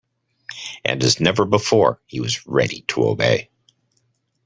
[0.83, 3.51] And as never before, he was ready to obey.